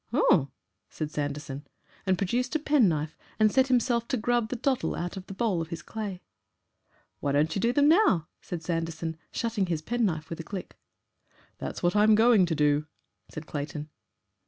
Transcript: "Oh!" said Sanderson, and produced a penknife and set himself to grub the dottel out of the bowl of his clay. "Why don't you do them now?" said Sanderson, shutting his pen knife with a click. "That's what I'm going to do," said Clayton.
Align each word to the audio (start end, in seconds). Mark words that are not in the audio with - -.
"Oh!" 0.11 0.49
said 0.89 1.11
Sanderson, 1.11 1.67
and 2.07 2.17
produced 2.17 2.55
a 2.55 2.59
penknife 2.59 3.15
and 3.39 3.51
set 3.51 3.67
himself 3.67 4.07
to 4.07 4.17
grub 4.17 4.49
the 4.49 4.55
dottel 4.55 4.95
out 4.97 5.15
of 5.15 5.27
the 5.27 5.33
bowl 5.35 5.61
of 5.61 5.67
his 5.67 5.83
clay. 5.83 6.23
"Why 7.19 7.33
don't 7.33 7.53
you 7.53 7.61
do 7.61 7.71
them 7.71 7.87
now?" 7.87 8.27
said 8.41 8.63
Sanderson, 8.63 9.15
shutting 9.31 9.67
his 9.67 9.83
pen 9.83 10.03
knife 10.05 10.31
with 10.31 10.39
a 10.39 10.43
click. 10.43 10.75
"That's 11.59 11.83
what 11.83 11.95
I'm 11.95 12.15
going 12.15 12.47
to 12.47 12.55
do," 12.55 12.87
said 13.29 13.45
Clayton. 13.45 13.89